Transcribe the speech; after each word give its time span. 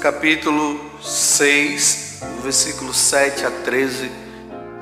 Capítulo 0.00 0.78
6, 1.02 2.20
versículo 2.40 2.94
7 2.94 3.44
a 3.44 3.50
13 3.50 4.08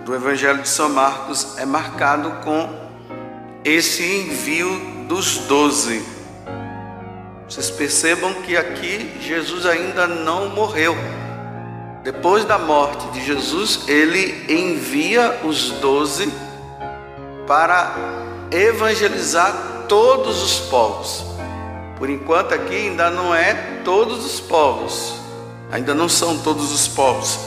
do 0.05 0.15
Evangelho 0.15 0.61
de 0.61 0.69
São 0.69 0.91
Marcos 0.91 1.57
é 1.57 1.65
marcado 1.65 2.31
com 2.45 2.69
esse 3.65 4.05
envio 4.05 4.69
dos 5.09 5.39
doze. 5.39 6.05
Vocês 7.49 7.71
percebam 7.71 8.35
que 8.43 8.59
aqui 8.59 9.11
Jesus 9.23 9.65
ainda 9.65 10.07
não 10.07 10.51
morreu. 10.51 10.95
Depois 12.05 12.45
da 12.45 12.59
morte 12.59 13.07
de 13.13 13.25
Jesus, 13.25 13.89
ele 13.89 14.45
envia 14.53 15.41
os 15.45 15.71
doze 15.71 16.31
para 17.47 17.95
evangelizar 18.51 19.87
todos 19.89 20.43
os 20.43 20.59
povos. 20.69 21.36
Por 21.97 22.11
enquanto 22.11 22.53
aqui 22.53 22.75
ainda 22.75 23.09
não 23.09 23.35
é 23.35 23.55
todos 23.85 24.25
os 24.25 24.39
povos, 24.39 25.15
ainda 25.73 25.95
não 25.95 26.09
são 26.09 26.39
todos 26.39 26.71
os 26.71 26.87
povos, 26.87 27.39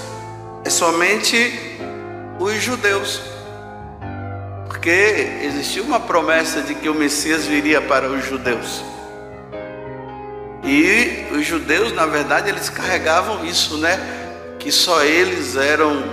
é 0.66 0.70
somente 0.70 1.77
os 2.40 2.55
judeus. 2.55 3.21
Porque 4.67 4.90
existia 5.43 5.84
uma 5.84 5.99
promessa 5.99 6.62
de 6.62 6.73
que 6.73 6.90
o 6.90 6.95
Messias 6.95 7.45
viria 7.45 7.81
para 7.81 8.09
os 8.09 8.26
judeus. 8.26 8.81
E 10.63 11.27
os 11.31 11.45
judeus, 11.45 11.93
na 11.93 12.05
verdade, 12.05 12.49
eles 12.49 12.70
carregavam 12.70 13.45
isso, 13.45 13.77
né? 13.77 13.99
Que 14.57 14.71
só 14.71 15.04
eles 15.04 15.55
eram 15.55 16.04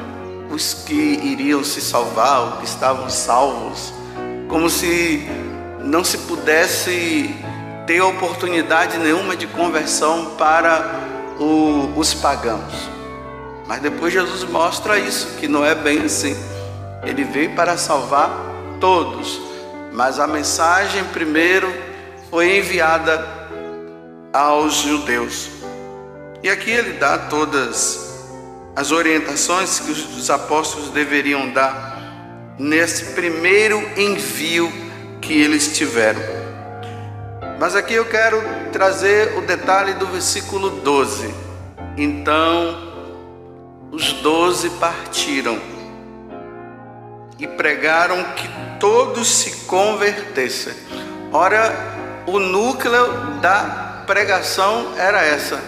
os 0.51 0.75
que 0.75 0.95
iriam 0.95 1.65
se 1.65 1.81
salvar, 1.81 2.49
os 2.49 2.59
que 2.59 2.65
estavam 2.65 3.09
salvos. 3.09 3.93
Como 4.49 4.69
se 4.69 5.27
não 5.81 6.05
se 6.05 6.19
pudesse 6.19 7.35
ter 7.87 8.01
oportunidade 8.01 8.99
nenhuma 8.99 9.37
de 9.37 9.47
conversão 9.47 10.35
para 10.37 11.01
o, 11.39 11.93
os 11.97 12.13
pagãos. 12.15 12.91
Mas 13.67 13.81
depois 13.81 14.13
Jesus 14.13 14.45
mostra 14.45 14.99
isso, 14.99 15.37
que 15.39 15.49
não 15.49 15.65
é 15.65 15.75
bem 15.75 16.03
assim. 16.03 16.37
Ele 17.05 17.25
veio 17.25 17.55
para 17.55 17.77
salvar 17.77 18.31
todos, 18.81 19.41
mas 19.93 20.19
a 20.19 20.27
mensagem 20.27 21.05
primeiro 21.05 21.73
foi 22.31 22.59
enviada 22.59 23.27
aos 24.33 24.75
judeus. 24.75 25.49
E 26.43 26.51
aqui 26.51 26.71
ele 26.71 26.95
dá 26.95 27.19
todas 27.19 28.07
as 28.75 28.93
orientações 28.93 29.81
que 29.81 29.91
os 29.91 30.29
apóstolos 30.29 30.91
deveriam 30.91 31.51
dar 31.51 31.97
nesse 32.59 33.15
primeiro 33.15 33.83
envio 33.97 34.71
que 35.21 35.33
eles 35.33 35.77
tiveram. 35.77 36.46
Mas 37.59 37.75
aqui 37.75 37.95
eu 37.95 38.05
quero 38.05 38.43
trazer 38.71 39.39
o 39.39 39.41
detalhe 39.41 39.95
do 39.95 40.07
versículo 40.07 40.69
12. 40.69 41.35
Então 41.97 42.95
os 43.91 44.13
doze 44.15 44.69
partiram 44.71 45.59
e 47.39 47.47
pregaram 47.47 48.23
que 48.35 48.49
todos 48.79 49.27
se 49.27 49.65
convertessem. 49.67 50.75
Ora, 51.33 51.73
o 52.27 52.39
núcleo 52.39 53.41
da 53.41 54.05
pregação 54.07 54.93
era 54.99 55.25
essa: 55.25 55.59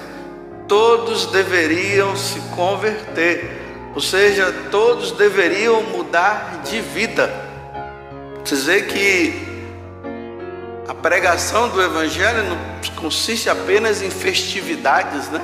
todos 0.67 1.27
deveriam 1.27 2.15
se 2.15 2.39
converter, 2.55 3.91
ou 3.95 4.01
seja, 4.03 4.53
todos 4.71 5.13
deveriam 5.13 5.83
mudar 5.85 6.61
de 6.65 6.83
vida. 6.83 7.33
Dizer 8.45 8.87
que 8.89 9.58
a 10.89 10.95
pregação 10.95 11.69
do 11.69 11.83
Evangelho 11.83 12.45
não 12.45 12.57
consiste 12.97 13.51
apenas 13.51 14.01
em 14.01 14.09
festividades, 14.09 15.29
né? 15.29 15.43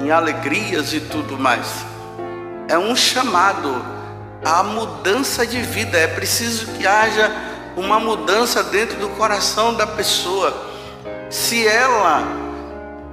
em 0.00 0.10
alegrias 0.10 0.94
e 0.94 1.00
tudo 1.00 1.38
mais. 1.38 1.66
É 2.66 2.78
um 2.78 2.96
chamado 2.96 3.84
à 4.42 4.62
mudança 4.62 5.46
de 5.46 5.60
vida. 5.60 5.98
É 5.98 6.06
preciso 6.06 6.68
que 6.68 6.86
haja 6.86 7.30
uma 7.76 8.00
mudança 8.00 8.62
dentro 8.62 8.98
do 8.98 9.10
coração 9.10 9.74
da 9.74 9.86
pessoa. 9.86 10.68
Se 11.28 11.68
ela 11.68 12.22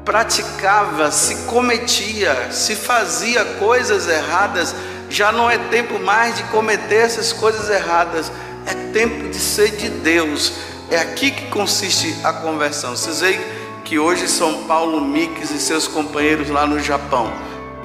praticava, 0.05 1.11
se 1.11 1.35
cometia, 1.47 2.49
se 2.49 2.77
fazia 2.77 3.43
coisas 3.43 4.07
erradas, 4.07 4.73
já 5.09 5.33
não 5.33 5.51
é 5.51 5.57
tempo 5.57 5.99
mais 5.99 6.37
de 6.37 6.43
cometer 6.43 7.01
essas 7.01 7.33
coisas 7.33 7.69
erradas. 7.69 8.31
É 8.65 8.73
tempo 8.93 9.27
de 9.27 9.37
ser 9.37 9.71
de 9.71 9.89
Deus 9.89 10.76
é 10.89 10.97
aqui 10.97 11.31
que 11.31 11.47
consiste 11.47 12.15
a 12.23 12.31
conversão. 12.33 12.95
Vocês 12.95 13.21
veem 13.21 13.39
que 13.83 13.99
hoje 13.99 14.27
São 14.27 14.63
Paulo 14.63 15.01
Mix 15.01 15.51
e 15.51 15.59
seus 15.59 15.87
companheiros 15.87 16.49
lá 16.49 16.65
no 16.65 16.79
Japão. 16.79 17.31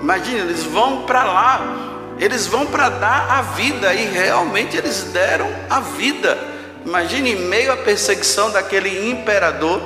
Imagina, 0.00 0.40
eles 0.40 0.64
vão 0.64 1.02
para 1.02 1.24
lá, 1.24 2.14
eles 2.18 2.46
vão 2.46 2.66
para 2.66 2.88
dar 2.88 3.30
a 3.30 3.42
vida 3.42 3.94
e 3.94 4.06
realmente 4.06 4.76
eles 4.76 5.04
deram 5.12 5.48
a 5.70 5.80
vida. 5.80 6.38
Imagine 6.84 7.32
em 7.32 7.40
meio 7.46 7.72
à 7.72 7.76
perseguição 7.76 8.50
daquele 8.50 9.10
imperador, 9.10 9.80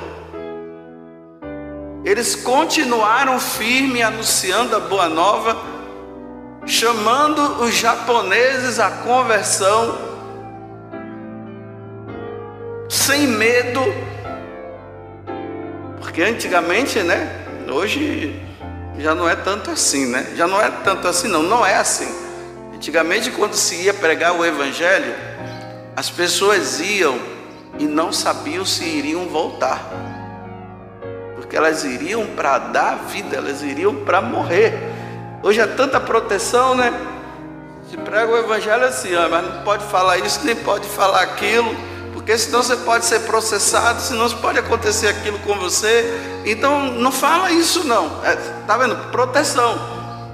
eles 2.03 2.35
continuaram 2.35 3.39
firme 3.39 4.01
anunciando 4.01 4.75
a 4.75 4.79
boa 4.79 5.07
nova, 5.07 5.57
chamando 6.65 7.61
os 7.61 7.75
japoneses 7.75 8.79
à 8.79 8.89
conversão 8.89 10.16
sem 12.89 13.27
medo, 13.27 13.81
porque 15.99 16.21
antigamente, 16.21 16.99
né? 16.99 17.45
Hoje 17.69 18.41
já 18.97 19.13
não 19.13 19.29
é 19.29 19.35
tanto 19.35 19.69
assim, 19.69 20.07
né? 20.07 20.33
Já 20.35 20.47
não 20.47 20.61
é 20.61 20.71
tanto 20.83 21.07
assim, 21.07 21.27
não, 21.27 21.43
não 21.43 21.65
é 21.65 21.75
assim. 21.75 22.07
Antigamente, 22.73 23.31
quando 23.31 23.55
se 23.55 23.75
ia 23.83 23.93
pregar 23.93 24.33
o 24.33 24.45
Evangelho, 24.45 25.13
as 25.95 26.09
pessoas 26.09 26.79
iam 26.79 27.19
e 27.77 27.85
não 27.85 28.13
sabiam 28.13 28.65
se 28.65 28.85
iriam 28.85 29.27
voltar, 29.27 29.83
porque 31.35 31.55
elas 31.55 31.83
iriam 31.83 32.25
para 32.27 32.57
dar 32.57 32.95
vida, 33.09 33.35
elas 33.35 33.61
iriam 33.61 33.93
para 33.93 34.21
morrer. 34.21 34.73
Hoje 35.43 35.59
é 35.59 35.67
tanta 35.67 35.99
proteção, 35.99 36.75
né? 36.75 36.93
Se 37.89 37.97
prega 37.97 38.31
o 38.31 38.37
Evangelho 38.37 38.85
assim, 38.85 39.11
mas 39.29 39.43
não 39.43 39.63
pode 39.63 39.83
falar 39.85 40.17
isso, 40.19 40.41
nem 40.43 40.55
pode 40.55 40.87
falar 40.87 41.21
aquilo 41.21 41.75
porque 42.27 42.39
senão 42.39 42.61
você 42.61 42.75
pode 42.75 43.05
ser 43.05 43.21
processado, 43.21 44.01
senão 44.01 44.29
pode 44.31 44.59
acontecer 44.59 45.07
aquilo 45.07 45.39
com 45.39 45.57
você. 45.57 46.03
Então 46.45 46.91
não 46.91 47.09
fala 47.09 47.49
isso 47.51 47.85
não. 47.85 48.21
É, 48.21 48.35
tá 48.67 48.77
vendo? 48.77 48.97
Proteção, 49.11 49.79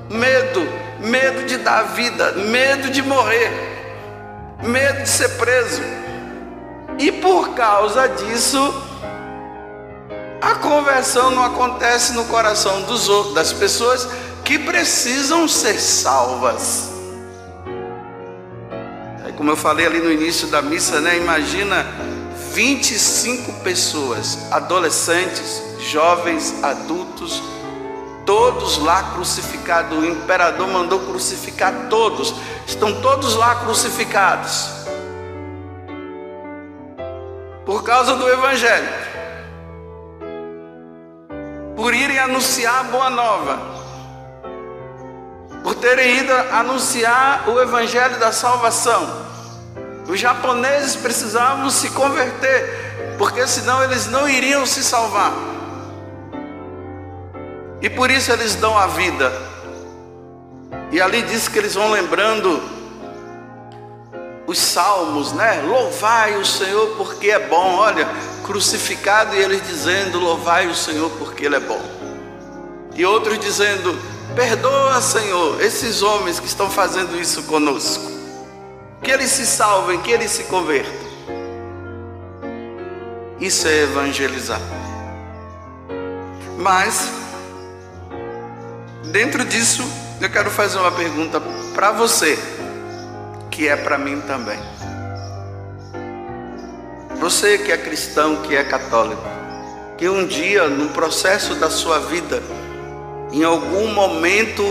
medo, 0.10 0.68
medo 1.00 1.46
de 1.46 1.58
dar 1.58 1.84
vida, 1.84 2.32
medo 2.32 2.90
de 2.90 3.04
morrer, 3.04 3.52
medo 4.64 5.04
de 5.04 5.08
ser 5.10 5.38
preso. 5.38 5.84
E 6.98 7.12
por 7.12 7.50
causa 7.50 8.08
disso, 8.08 8.74
a 10.42 10.56
conversão 10.56 11.30
não 11.30 11.44
acontece 11.44 12.14
no 12.14 12.26
coração 12.26 12.82
dos 12.82 13.08
outros, 13.08 13.36
das 13.36 13.54
pessoas 13.54 14.10
que 14.44 14.58
precisam 14.58 15.48
ser 15.48 15.80
salvas 15.80 16.93
como 19.44 19.52
eu 19.52 19.58
falei 19.58 19.86
ali 19.86 20.00
no 20.00 20.10
início 20.10 20.48
da 20.48 20.62
missa, 20.62 21.02
né? 21.02 21.18
Imagina 21.18 21.86
25 22.54 23.52
pessoas, 23.60 24.38
adolescentes, 24.50 25.62
jovens, 25.82 26.64
adultos, 26.64 27.44
todos 28.26 28.78
lá 28.78 29.12
crucificados. 29.12 29.98
O 29.98 30.06
imperador 30.06 30.66
mandou 30.70 31.02
crucificar 31.02 31.90
todos, 31.90 32.34
estão 32.66 33.02
todos 33.02 33.36
lá 33.36 33.56
crucificados. 33.56 34.70
Por 37.66 37.84
causa 37.84 38.16
do 38.16 38.30
Evangelho, 38.30 38.90
por 41.76 41.94
irem 41.94 42.18
anunciar 42.18 42.80
a 42.80 42.84
boa 42.84 43.10
nova, 43.10 43.60
por 45.62 45.76
terem 45.76 46.20
ido 46.20 46.32
anunciar 46.32 47.44
o 47.50 47.60
Evangelho 47.60 48.18
da 48.22 48.32
salvação. 48.32 49.33
Os 50.08 50.20
japoneses 50.20 50.96
precisavam 50.96 51.70
se 51.70 51.90
converter, 51.92 53.16
porque 53.18 53.48
senão 53.48 53.84
eles 53.84 54.08
não 54.08 54.28
iriam 54.28 54.66
se 54.66 54.84
salvar. 54.84 55.34
E 57.82 57.90
por 57.90 58.12
isso 58.12 58.32
eles 58.32 58.56
dão 58.56 58.78
a 58.78 58.88
vida. 58.88 59.32
E 60.92 61.02
ali 61.02 61.22
diz 61.22 61.48
que 61.48 61.58
eles 61.58 61.74
vão 61.74 61.92
lembrando 61.92 62.62
os 64.46 64.58
salmos, 64.60 65.32
né? 65.32 65.62
Louvai 65.66 66.38
o 66.38 66.46
Senhor 66.46 66.96
porque 66.98 67.32
é 67.32 67.40
bom. 67.40 67.76
Olha, 67.78 68.08
crucificado 68.44 69.36
e 69.36 69.40
eles 69.40 69.66
dizendo: 69.66 70.20
Louvai 70.20 70.68
o 70.68 70.76
Senhor 70.76 71.10
porque 71.12 71.46
Ele 71.46 71.56
é 71.56 71.60
bom. 71.60 71.82
E 72.94 73.06
outros 73.06 73.40
dizendo: 73.40 73.98
Perdoa, 74.36 75.02
Senhor, 75.02 75.62
esses 75.62 76.02
homens 76.02 76.40
que 76.40 76.48
estão 76.48 76.70
fazendo 76.70 77.20
isso 77.20 77.44
conosco 77.44 78.13
que 79.04 79.12
eles 79.12 79.30
se 79.30 79.46
salvem, 79.46 80.02
que 80.02 80.12
eles 80.12 80.32
se 80.32 80.44
convertam. 80.46 81.04
Isso 83.40 83.68
é 83.68 83.84
evangelizar. 83.84 84.62
Mas 86.58 87.12
Dentro 89.14 89.46
disso, 89.46 89.84
eu 90.20 90.28
quero 90.28 90.50
fazer 90.50 90.80
uma 90.80 90.92
pergunta 90.92 91.40
para 91.76 91.92
você, 91.92 92.36
que 93.52 93.68
é 93.68 93.76
para 93.76 93.96
mim 93.96 94.20
também. 94.22 94.58
Você 97.20 97.60
que 97.60 97.72
é 97.72 97.78
cristão, 97.78 98.38
que 98.38 98.56
é 98.56 98.64
católico, 98.64 99.22
que 100.00 100.10
um 100.10 100.26
dia, 100.26 100.68
no 100.68 100.90
processo 100.90 101.54
da 101.54 101.70
sua 101.70 102.00
vida, 102.00 102.42
em 103.32 103.44
algum 103.44 103.94
momento, 103.94 104.64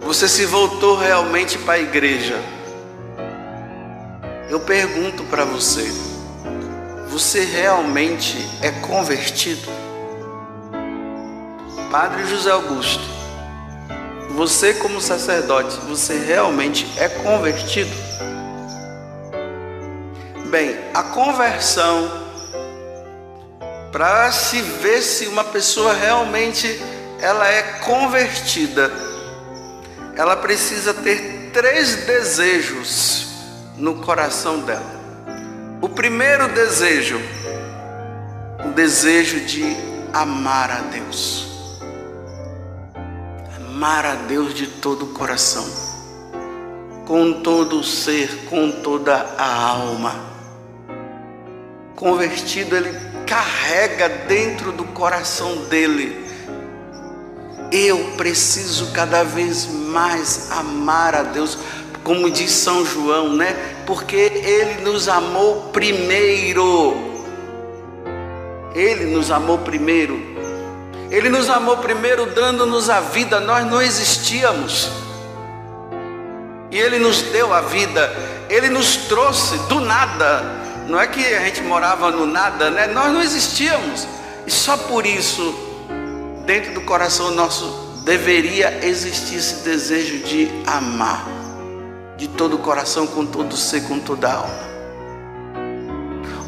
você 0.00 0.28
se 0.28 0.44
voltou 0.44 0.96
realmente 0.96 1.56
para 1.58 1.74
a 1.74 1.78
igreja. 1.78 2.42
Eu 4.48 4.60
pergunto 4.60 5.24
para 5.24 5.44
você: 5.44 5.86
você 7.08 7.44
realmente 7.44 8.38
é 8.62 8.70
convertido? 8.70 9.68
Padre 11.90 12.26
José 12.26 12.50
Augusto, 12.50 13.02
você, 14.30 14.72
como 14.74 15.00
sacerdote, 15.00 15.76
você 15.86 16.18
realmente 16.18 16.86
é 16.98 17.08
convertido? 17.08 17.90
Bem, 20.46 20.78
a 20.94 21.02
conversão, 21.02 22.10
para 23.92 24.32
se 24.32 24.62
ver 24.62 25.02
se 25.02 25.26
uma 25.26 25.44
pessoa 25.44 25.92
realmente 25.92 26.80
ela 27.20 27.46
é 27.46 27.62
convertida, 27.84 28.90
ela 30.16 30.36
precisa 30.36 30.94
ter 30.94 31.50
três 31.52 31.96
desejos 32.06 33.27
no 33.78 33.96
coração 33.96 34.60
dela. 34.60 34.98
O 35.80 35.88
primeiro 35.88 36.48
desejo, 36.48 37.20
o 38.66 38.70
desejo 38.70 39.40
de 39.40 39.64
amar 40.12 40.70
a 40.70 40.80
Deus. 40.80 41.46
Amar 43.56 44.04
a 44.04 44.14
Deus 44.14 44.52
de 44.52 44.66
todo 44.66 45.04
o 45.04 45.14
coração, 45.14 45.64
com 47.06 47.40
todo 47.42 47.78
o 47.78 47.84
ser, 47.84 48.46
com 48.50 48.70
toda 48.82 49.14
a 49.38 49.68
alma. 49.68 50.14
Convertido, 51.94 52.76
ele 52.76 52.92
carrega 53.26 54.08
dentro 54.08 54.72
do 54.72 54.84
coração 54.84 55.56
dele 55.66 56.28
eu 57.70 58.12
preciso 58.16 58.92
cada 58.92 59.22
vez 59.22 59.66
mais 59.66 60.50
amar 60.50 61.14
a 61.14 61.22
Deus, 61.22 61.58
como 62.08 62.30
diz 62.30 62.52
São 62.52 62.86
João, 62.86 63.34
né? 63.34 63.54
Porque 63.84 64.16
Ele 64.16 64.80
nos 64.80 65.10
amou 65.10 65.68
primeiro. 65.74 66.96
Ele 68.74 69.04
nos 69.04 69.30
amou 69.30 69.58
primeiro. 69.58 70.18
Ele 71.10 71.28
nos 71.28 71.50
amou 71.50 71.76
primeiro 71.76 72.24
dando-nos 72.24 72.88
a 72.88 73.00
vida, 73.00 73.40
nós 73.40 73.66
não 73.66 73.82
existíamos. 73.82 74.88
E 76.70 76.78
Ele 76.78 76.98
nos 76.98 77.20
deu 77.24 77.52
a 77.52 77.60
vida, 77.60 78.10
Ele 78.48 78.70
nos 78.70 78.96
trouxe 78.96 79.58
do 79.68 79.78
nada. 79.78 80.42
Não 80.86 80.98
é 80.98 81.06
que 81.06 81.22
a 81.34 81.40
gente 81.40 81.60
morava 81.60 82.10
no 82.10 82.24
nada, 82.24 82.70
né? 82.70 82.86
Nós 82.86 83.12
não 83.12 83.20
existíamos. 83.20 84.08
E 84.46 84.50
só 84.50 84.78
por 84.78 85.04
isso 85.04 85.54
dentro 86.46 86.72
do 86.72 86.80
coração 86.80 87.32
nosso 87.32 87.66
deveria 88.02 88.82
existir 88.82 89.36
esse 89.36 89.56
desejo 89.56 90.20
de 90.20 90.48
amar, 90.66 91.37
de 92.18 92.26
todo 92.26 92.56
o 92.56 92.58
coração, 92.58 93.06
com 93.06 93.24
todo 93.24 93.52
o 93.52 93.56
ser, 93.56 93.84
com 93.84 94.00
toda 94.00 94.28
a 94.28 94.34
alma. 94.34 94.68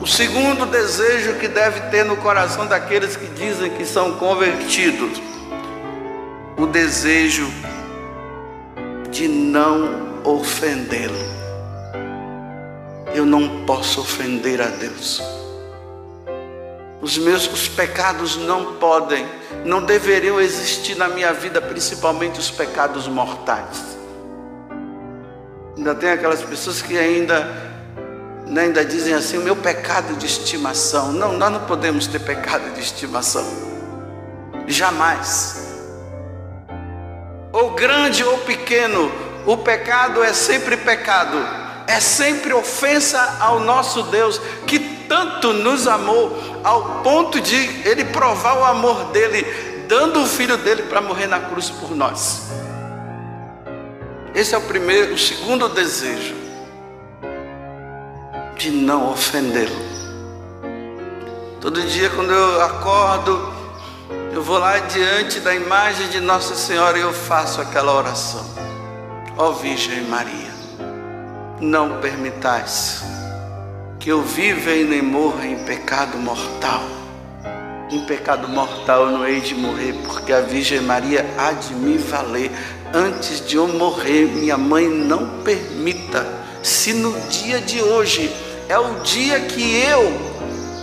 O 0.00 0.06
segundo 0.06 0.66
desejo 0.66 1.34
que 1.34 1.46
deve 1.46 1.80
ter 1.90 2.04
no 2.04 2.16
coração 2.16 2.66
daqueles 2.66 3.16
que 3.16 3.26
dizem 3.26 3.70
que 3.70 3.84
são 3.84 4.16
convertidos, 4.16 5.22
o 6.58 6.66
desejo 6.66 7.48
de 9.10 9.28
não 9.28 10.22
ofendê-lo. 10.24 11.30
Eu 13.14 13.24
não 13.24 13.64
posso 13.64 14.00
ofender 14.00 14.60
a 14.60 14.66
Deus. 14.66 15.22
Os 17.00 17.16
meus 17.16 17.46
os 17.46 17.68
pecados 17.68 18.36
não 18.36 18.74
podem, 18.74 19.24
não 19.64 19.82
deveriam 19.82 20.40
existir 20.40 20.96
na 20.96 21.08
minha 21.08 21.32
vida, 21.32 21.60
principalmente 21.60 22.40
os 22.40 22.50
pecados 22.50 23.06
mortais. 23.06 23.99
Ainda 25.80 25.94
tem 25.94 26.10
aquelas 26.10 26.42
pessoas 26.42 26.82
que 26.82 26.98
ainda, 26.98 27.50
né, 28.46 28.64
ainda 28.64 28.84
dizem 28.84 29.14
assim: 29.14 29.38
o 29.38 29.40
meu 29.40 29.56
pecado 29.56 30.14
de 30.14 30.26
estimação. 30.26 31.10
Não, 31.10 31.32
nós 31.32 31.50
não 31.50 31.60
podemos 31.60 32.06
ter 32.06 32.18
pecado 32.18 32.74
de 32.74 32.80
estimação. 32.80 33.42
Jamais. 34.66 35.80
Ou 37.50 37.70
grande 37.70 38.22
ou 38.22 38.36
pequeno, 38.40 39.10
o 39.46 39.56
pecado 39.56 40.22
é 40.22 40.34
sempre 40.34 40.76
pecado, 40.76 41.38
é 41.86 41.98
sempre 41.98 42.52
ofensa 42.52 43.38
ao 43.40 43.60
nosso 43.60 44.02
Deus, 44.02 44.38
que 44.66 44.78
tanto 45.08 45.54
nos 45.54 45.88
amou 45.88 46.60
ao 46.62 47.00
ponto 47.02 47.40
de 47.40 47.56
ele 47.88 48.04
provar 48.04 48.58
o 48.58 48.64
amor 48.66 49.04
dele, 49.12 49.46
dando 49.88 50.20
o 50.20 50.26
filho 50.26 50.58
dele 50.58 50.82
para 50.82 51.00
morrer 51.00 51.26
na 51.26 51.40
cruz 51.40 51.70
por 51.70 51.96
nós. 51.96 52.59
Esse 54.40 54.54
é 54.54 54.58
o 54.58 54.62
primeiro, 54.62 55.12
o 55.12 55.18
segundo 55.18 55.68
desejo 55.68 56.34
de 58.56 58.70
não 58.70 59.12
ofendê-lo. 59.12 59.76
Todo 61.60 61.82
dia 61.82 62.08
quando 62.08 62.32
eu 62.32 62.62
acordo, 62.62 63.52
eu 64.32 64.42
vou 64.42 64.56
lá 64.56 64.78
diante 64.78 65.40
da 65.40 65.54
imagem 65.54 66.08
de 66.08 66.20
Nossa 66.20 66.54
Senhora 66.54 66.96
e 66.96 67.02
eu 67.02 67.12
faço 67.12 67.60
aquela 67.60 67.92
oração. 67.92 68.42
Ó 69.36 69.50
oh, 69.50 69.52
Virgem 69.52 70.04
Maria, 70.04 70.54
não 71.60 72.00
permitais 72.00 73.02
que 73.98 74.08
eu 74.08 74.22
viva 74.22 74.70
e 74.70 74.84
nem 74.84 75.02
morra 75.02 75.44
em 75.44 75.64
pecado 75.64 76.16
mortal. 76.16 76.82
Em 77.90 78.06
pecado 78.06 78.48
mortal 78.48 79.02
eu 79.02 79.18
não 79.18 79.28
hei 79.28 79.42
de 79.42 79.54
morrer, 79.54 79.92
porque 80.06 80.32
a 80.32 80.40
Virgem 80.40 80.80
Maria 80.80 81.26
há 81.36 81.52
de 81.52 81.74
me 81.74 81.98
valer. 81.98 82.50
Antes 82.92 83.46
de 83.46 83.54
eu 83.54 83.68
morrer, 83.68 84.26
minha 84.26 84.56
mãe 84.56 84.88
não 84.88 85.42
permita. 85.44 86.26
Se 86.60 86.92
no 86.92 87.12
dia 87.28 87.60
de 87.60 87.80
hoje 87.80 88.34
é 88.68 88.76
o 88.78 88.94
dia 89.00 89.38
que 89.40 89.80
eu 89.80 90.10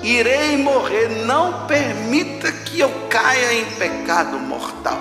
irei 0.01 0.55
morrer, 0.55 1.09
não 1.25 1.67
permita 1.67 2.49
que 2.49 2.79
eu 2.79 2.89
caia 3.09 3.53
em 3.53 3.65
pecado 3.71 4.39
mortal. 4.39 4.99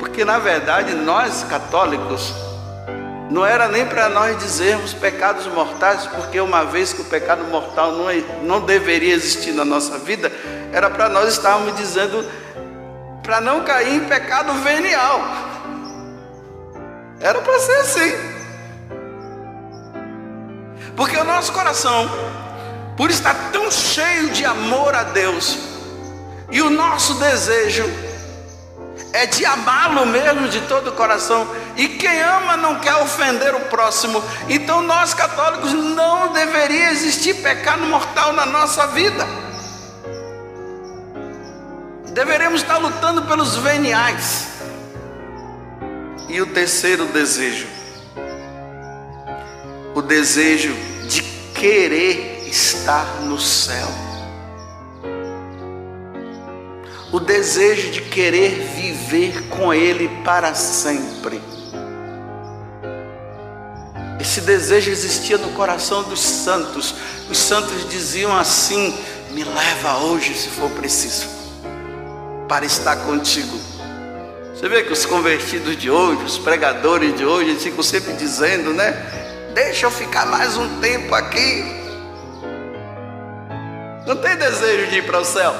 Porque 0.00 0.24
na 0.24 0.40
verdade 0.40 0.94
nós 0.94 1.44
católicos 1.44 2.34
não 3.30 3.46
era 3.46 3.68
nem 3.68 3.86
para 3.86 4.08
nós 4.08 4.36
dizermos 4.38 4.92
pecados 4.92 5.46
mortais, 5.46 6.06
porque 6.08 6.40
uma 6.40 6.64
vez 6.64 6.92
que 6.92 7.00
o 7.00 7.04
pecado 7.04 7.44
mortal 7.44 7.92
não, 7.92 8.10
é, 8.10 8.22
não 8.42 8.60
deveria 8.60 9.14
existir 9.14 9.52
na 9.52 9.64
nossa 9.64 9.98
vida, 9.98 10.30
era 10.72 10.90
para 10.90 11.08
nós 11.08 11.32
estarmos 11.32 11.74
dizendo 11.76 12.26
para 13.22 13.40
não 13.40 13.62
cair 13.64 13.94
em 13.94 14.04
pecado 14.04 14.52
venial. 14.54 15.20
Era 17.20 17.40
para 17.40 17.58
ser 17.60 17.76
assim. 17.76 18.12
Porque 20.96 21.16
o 21.16 21.24
nosso 21.24 21.52
coração, 21.52 22.10
por 22.96 23.10
estar 23.10 23.34
tão 23.52 23.70
cheio 23.70 24.30
de 24.30 24.44
amor 24.44 24.94
a 24.94 25.04
Deus, 25.04 25.58
e 26.50 26.60
o 26.60 26.68
nosso 26.68 27.14
desejo 27.14 27.84
é 29.12 29.26
de 29.26 29.44
amá-lo 29.44 30.06
mesmo 30.06 30.48
de 30.48 30.60
todo 30.62 30.88
o 30.88 30.92
coração. 30.92 31.46
E 31.76 31.88
quem 31.88 32.20
ama 32.20 32.56
não 32.56 32.78
quer 32.78 32.94
ofender 32.96 33.54
o 33.54 33.60
próximo. 33.60 34.22
Então 34.48 34.82
nós 34.82 35.14
católicos 35.14 35.72
não 35.72 36.32
deveria 36.32 36.90
existir 36.90 37.34
pecado 37.34 37.82
mortal 37.86 38.32
na 38.32 38.44
nossa 38.46 38.86
vida. 38.88 39.26
Deveremos 42.12 42.62
estar 42.62 42.78
lutando 42.78 43.22
pelos 43.22 43.56
veniais. 43.56 44.48
E 46.28 46.40
o 46.40 46.46
terceiro 46.46 47.06
desejo, 47.06 47.66
o 49.94 50.00
desejo 50.00 50.74
de 51.06 51.22
querer 51.52 52.48
estar 52.48 53.20
no 53.22 53.38
céu 53.38 53.88
o 57.12 57.20
desejo 57.20 57.90
de 57.90 58.00
querer 58.00 58.58
viver 58.74 59.48
com 59.50 59.72
Ele 59.72 60.08
para 60.24 60.54
sempre. 60.54 61.42
Esse 64.18 64.40
desejo 64.40 64.90
existia 64.90 65.36
no 65.36 65.50
coração 65.50 66.02
dos 66.04 66.20
santos. 66.20 66.94
Os 67.30 67.36
santos 67.36 67.86
diziam 67.90 68.34
assim: 68.34 68.98
Me 69.32 69.44
leva 69.44 69.98
hoje, 69.98 70.34
se 70.34 70.48
for 70.48 70.70
preciso, 70.70 71.28
para 72.52 72.66
estar 72.66 72.96
contigo. 72.96 73.58
Você 74.54 74.68
vê 74.68 74.82
que 74.82 74.92
os 74.92 75.06
convertidos 75.06 75.74
de 75.74 75.90
hoje, 75.90 76.22
os 76.22 76.36
pregadores 76.36 77.16
de 77.16 77.24
hoje, 77.24 77.48
eles 77.48 77.62
ficam 77.62 77.82
sempre 77.82 78.12
dizendo, 78.12 78.74
né? 78.74 78.94
Deixa 79.54 79.86
eu 79.86 79.90
ficar 79.90 80.26
mais 80.26 80.58
um 80.58 80.78
tempo 80.78 81.14
aqui. 81.14 81.64
Não 84.06 84.16
tem 84.16 84.36
desejo 84.36 84.90
de 84.90 84.98
ir 84.98 85.06
para 85.06 85.20
o 85.20 85.24
céu. 85.24 85.54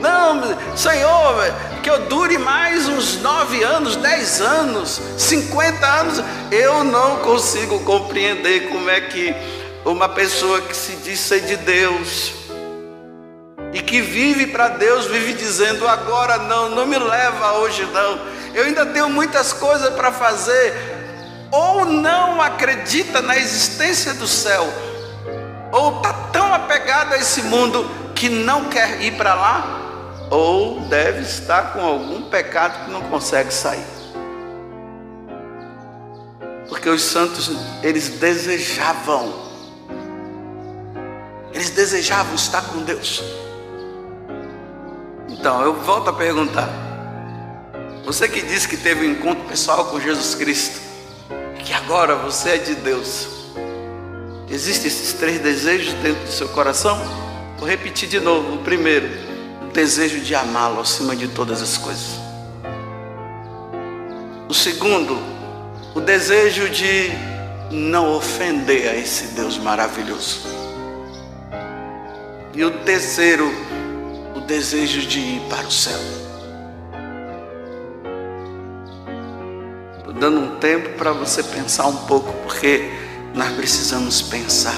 Não, 0.00 0.56
Senhor, 0.74 1.54
que 1.82 1.90
eu 1.90 2.06
dure 2.06 2.38
mais 2.38 2.88
uns 2.88 3.20
nove 3.20 3.62
anos, 3.62 3.96
dez 3.96 4.40
anos, 4.40 4.98
cinquenta 5.18 5.86
anos. 5.86 6.22
Eu 6.50 6.82
não 6.84 7.16
consigo 7.18 7.80
compreender 7.80 8.70
como 8.70 8.88
é 8.88 8.98
que 9.02 9.34
uma 9.84 10.08
pessoa 10.08 10.62
que 10.62 10.74
se 10.74 10.92
diz 11.04 11.20
ser 11.20 11.42
de 11.42 11.56
Deus 11.58 12.43
e 13.74 13.82
que 13.82 14.00
vive 14.00 14.46
para 14.46 14.68
Deus, 14.68 15.06
vive 15.06 15.32
dizendo 15.32 15.86
agora 15.88 16.38
não, 16.38 16.70
não 16.70 16.86
me 16.86 16.96
leva 16.96 17.54
hoje 17.54 17.84
não. 17.92 18.20
Eu 18.54 18.66
ainda 18.66 18.86
tenho 18.86 19.10
muitas 19.10 19.52
coisas 19.52 19.92
para 19.94 20.12
fazer. 20.12 20.72
Ou 21.50 21.84
não 21.84 22.40
acredita 22.40 23.20
na 23.20 23.36
existência 23.36 24.14
do 24.14 24.26
céu, 24.28 24.64
ou 25.72 25.96
está 25.96 26.12
tão 26.32 26.54
apegado 26.54 27.12
a 27.12 27.18
esse 27.18 27.42
mundo 27.42 27.88
que 28.14 28.28
não 28.28 28.66
quer 28.66 29.00
ir 29.02 29.16
para 29.16 29.34
lá, 29.34 30.26
ou 30.30 30.80
deve 30.82 31.22
estar 31.22 31.72
com 31.72 31.80
algum 31.80 32.22
pecado 32.22 32.84
que 32.84 32.90
não 32.90 33.02
consegue 33.02 33.52
sair. 33.52 33.86
Porque 36.68 36.88
os 36.88 37.02
santos, 37.02 37.50
eles 37.82 38.08
desejavam, 38.08 39.32
eles 41.52 41.70
desejavam 41.70 42.34
estar 42.34 42.62
com 42.62 42.82
Deus. 42.82 43.43
Então, 45.44 45.60
eu 45.60 45.74
volto 45.74 46.08
a 46.08 46.12
perguntar: 46.14 46.70
você 48.02 48.26
que 48.26 48.40
disse 48.40 48.66
que 48.66 48.78
teve 48.78 49.06
um 49.06 49.10
encontro 49.10 49.44
pessoal 49.44 49.84
com 49.84 50.00
Jesus 50.00 50.34
Cristo, 50.34 50.80
que 51.62 51.70
agora 51.74 52.16
você 52.16 52.52
é 52.52 52.56
de 52.56 52.74
Deus, 52.76 53.28
existem 54.48 54.86
esses 54.86 55.12
três 55.12 55.38
desejos 55.40 55.92
dentro 56.02 56.24
do 56.24 56.32
seu 56.32 56.48
coração? 56.48 56.98
Vou 57.58 57.68
repetir 57.68 58.08
de 58.08 58.18
novo. 58.20 58.54
O 58.54 58.58
primeiro, 58.60 59.06
o 59.68 59.70
desejo 59.70 60.20
de 60.20 60.34
amá-lo 60.34 60.80
acima 60.80 61.14
de 61.14 61.28
todas 61.28 61.60
as 61.60 61.76
coisas. 61.76 62.18
O 64.48 64.54
segundo, 64.54 65.18
o 65.94 66.00
desejo 66.00 66.70
de 66.70 67.10
não 67.70 68.14
ofender 68.16 68.88
a 68.88 68.96
esse 68.96 69.34
Deus 69.34 69.58
maravilhoso. 69.58 70.40
E 72.54 72.64
o 72.64 72.70
terceiro, 72.78 73.73
desejo 74.46 75.02
de 75.02 75.18
ir 75.18 75.40
para 75.48 75.66
o 75.66 75.70
céu. 75.70 75.98
Estou 79.98 80.12
dando 80.12 80.40
um 80.40 80.56
tempo 80.56 80.90
para 80.98 81.12
você 81.12 81.42
pensar 81.42 81.86
um 81.86 81.96
pouco, 82.06 82.32
porque 82.42 82.90
nós 83.34 83.52
precisamos 83.52 84.22
pensar. 84.22 84.76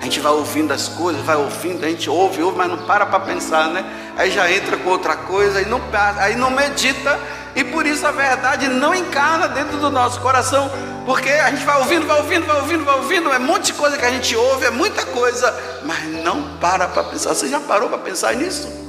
A 0.00 0.04
gente 0.04 0.20
vai 0.20 0.32
ouvindo 0.32 0.72
as 0.72 0.86
coisas, 0.88 1.22
vai 1.22 1.36
ouvindo, 1.36 1.84
a 1.84 1.88
gente 1.88 2.10
ouve, 2.10 2.42
ouve, 2.42 2.58
mas 2.58 2.68
não 2.68 2.78
para 2.78 3.06
para 3.06 3.20
pensar, 3.20 3.70
né? 3.70 3.84
Aí 4.16 4.30
já 4.30 4.50
entra 4.50 4.76
com 4.76 4.90
outra 4.90 5.16
coisa, 5.16 5.58
aí 5.58 5.66
não, 5.66 5.80
aí 6.18 6.36
não 6.36 6.50
medita, 6.50 7.18
e 7.56 7.64
por 7.64 7.86
isso 7.86 8.06
a 8.06 8.10
verdade 8.10 8.68
não 8.68 8.94
encarna 8.94 9.48
dentro 9.48 9.78
do 9.78 9.90
nosso 9.90 10.20
coração, 10.20 10.70
porque 11.06 11.30
a 11.30 11.50
gente 11.50 11.64
vai 11.64 11.78
ouvindo, 11.78 12.06
vai 12.06 12.18
ouvindo, 12.18 12.46
vai 12.46 12.56
ouvindo, 12.60 12.84
vai 12.84 12.96
ouvindo, 12.96 13.32
é 13.32 13.38
muita 13.38 13.72
coisa 13.72 13.96
que 13.96 14.04
a 14.04 14.10
gente 14.10 14.36
ouve, 14.36 14.66
é 14.66 14.70
muita 14.70 15.06
coisa, 15.06 15.54
mas 15.84 16.04
não 16.22 16.58
para 16.58 16.86
para 16.86 17.04
pensar. 17.04 17.34
Você 17.34 17.48
já 17.48 17.60
parou 17.60 17.88
para 17.88 17.98
pensar 17.98 18.34
nisso? 18.34 18.83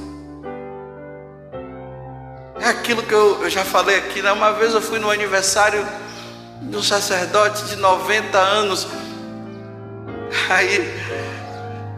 É 2.66 2.70
aquilo 2.70 3.00
que 3.04 3.14
eu, 3.14 3.44
eu 3.44 3.48
já 3.48 3.64
falei 3.64 3.96
aqui, 3.96 4.20
né? 4.20 4.32
Uma 4.32 4.52
vez 4.52 4.74
eu 4.74 4.82
fui 4.82 4.98
no 4.98 5.08
aniversário 5.08 5.86
de 6.62 6.76
um 6.76 6.82
sacerdote 6.82 7.64
de 7.66 7.76
90 7.76 8.36
anos. 8.36 8.88
Aí, 10.50 10.92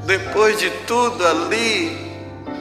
depois 0.05 0.59
de 0.59 0.69
tudo 0.87 1.27
ali, 1.27 2.13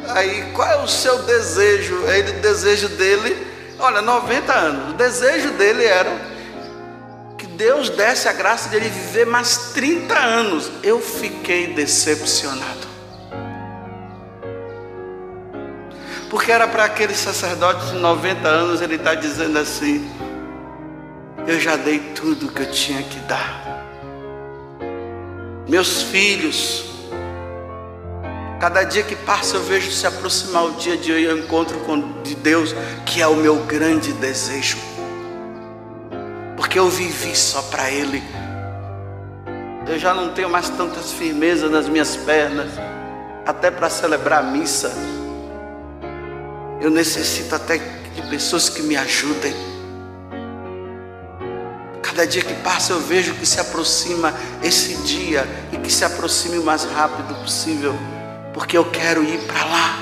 aí 0.08 0.54
qual 0.54 0.70
é 0.70 0.78
o 0.78 0.88
seu 0.88 1.24
desejo? 1.24 2.02
Ele, 2.06 2.32
o 2.32 2.42
desejo 2.42 2.88
dele, 2.88 3.46
olha, 3.78 4.02
90 4.02 4.54
anos, 4.54 4.94
o 4.94 4.94
desejo 4.94 5.52
dele 5.52 5.84
era 5.84 6.18
que 7.38 7.46
Deus 7.46 7.90
desse 7.90 8.30
a 8.30 8.32
graça 8.32 8.70
de 8.70 8.78
ele 8.78 8.88
viver 8.88 9.26
mais 9.26 9.72
30 9.74 10.18
anos. 10.18 10.72
Eu 10.82 11.02
fiquei 11.02 11.74
decepcionado. 11.74 12.88
Porque 16.30 16.52
era 16.52 16.68
para 16.68 16.86
aquele 16.86 17.16
sacerdote 17.16 17.86
de 17.88 17.96
90 17.96 18.48
anos, 18.48 18.82
ele 18.82 18.96
está 18.96 19.16
dizendo 19.16 19.58
assim: 19.58 20.10
Eu 21.48 21.60
já 21.60 21.76
dei 21.76 22.00
tudo 22.16 22.52
que 22.52 22.62
eu 22.62 22.72
tinha 22.72 23.02
que 23.04 23.20
dar 23.22 23.68
meus 25.68 26.02
filhos. 26.04 26.86
Cada 28.60 28.84
dia 28.84 29.04
que 29.04 29.16
passa 29.16 29.58
eu 29.58 29.64
vejo 29.64 29.92
se 29.92 30.08
aproximar 30.08 30.66
o 30.66 30.72
dia 30.72 30.98
de 30.98 31.12
eu 31.12 31.38
encontro 31.38 31.78
com 31.82 32.22
de 32.24 32.36
Deus, 32.36 32.74
que 33.06 33.22
é 33.22 33.28
o 33.28 33.36
meu 33.36 33.58
grande 33.66 34.14
desejo. 34.14 34.78
Porque 36.56 36.80
eu 36.80 36.90
vivi 36.90 37.36
só 37.36 37.62
para 37.64 37.92
Ele. 37.92 38.24
Eu 39.88 40.00
já 40.00 40.14
não 40.14 40.30
tenho 40.30 40.50
mais 40.50 40.70
tantas 40.70 41.12
firmezas 41.12 41.70
nas 41.70 41.88
minhas 41.88 42.16
pernas, 42.16 42.70
até 43.46 43.70
para 43.70 43.90
celebrar 43.90 44.40
a 44.40 44.44
missa. 44.44 44.92
Eu 46.88 46.92
necessito 46.92 47.54
até 47.54 47.80
de 48.16 48.22
pessoas 48.30 48.70
que 48.70 48.82
me 48.82 48.96
ajudem. 48.96 49.54
Cada 52.02 52.26
dia 52.26 52.42
que 52.42 52.54
passa 52.64 52.94
eu 52.94 53.02
vejo 53.02 53.34
que 53.34 53.46
se 53.46 53.60
aproxima 53.60 54.34
esse 54.64 54.96
dia 55.02 55.46
e 55.74 55.78
que 55.80 55.92
se 55.92 56.06
aproxime 56.06 56.58
o 56.58 56.64
mais 56.64 56.86
rápido 56.86 57.36
possível, 57.42 57.94
porque 58.54 58.78
eu 58.78 58.86
quero 58.86 59.22
ir 59.22 59.38
para 59.40 59.66
lá. 59.66 59.98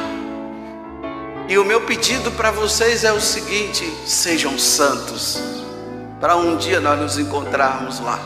E 1.49 1.57
o 1.57 1.65
meu 1.65 1.81
pedido 1.81 2.31
para 2.33 2.51
vocês 2.51 3.03
é 3.03 3.11
o 3.11 3.19
seguinte: 3.19 3.83
sejam 4.05 4.59
santos, 4.59 5.41
para 6.21 6.35
um 6.35 6.55
dia 6.55 6.79
nós 6.79 6.99
nos 6.99 7.17
encontrarmos 7.17 7.99
lá. 7.99 8.19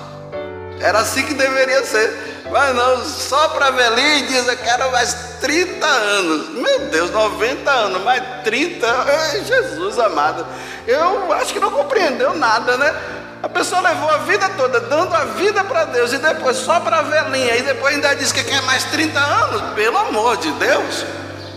Era 0.81 0.99
assim 0.99 1.25
que 1.25 1.33
deveria 1.33 1.85
ser, 1.85 2.38
mas 2.51 2.75
não, 2.75 3.05
só 3.05 3.49
para 3.49 3.69
velhinho 3.71 4.27
diz: 4.27 4.47
eu 4.47 4.57
quero 4.57 4.91
mais 4.91 5.13
30 5.41 5.85
anos. 5.85 6.49
Meu 6.49 6.79
Deus, 6.87 7.11
90 7.11 7.69
anos, 7.69 8.03
mais 8.03 8.23
30, 8.43 8.87
Jesus 9.45 9.99
amado. 9.99 10.45
Eu 10.87 11.31
acho 11.33 11.53
que 11.53 11.59
não 11.59 11.71
compreendeu 11.71 12.35
nada, 12.35 12.77
né? 12.77 12.93
A 13.41 13.47
pessoa 13.47 13.79
levou 13.79 14.09
a 14.09 14.17
vida 14.17 14.49
toda 14.57 14.81
dando 14.81 15.13
a 15.15 15.23
vida 15.25 15.63
para 15.63 15.85
Deus 15.85 16.11
e 16.11 16.17
depois 16.17 16.57
só 16.57 16.79
para 16.81 17.01
velhinha 17.03 17.55
e 17.55 17.61
depois 17.61 17.95
ainda 17.95 18.13
diz 18.13 18.33
que 18.33 18.43
quer 18.43 18.61
mais 18.63 18.83
30 18.85 19.17
anos. 19.17 19.61
Pelo 19.75 19.97
amor 19.97 20.37
de 20.37 20.51
Deus, 20.51 21.05